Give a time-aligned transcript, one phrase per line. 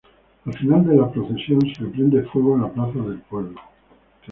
[0.45, 3.61] Al final de la procesión, se le prende fuego en la plaza del pueblo.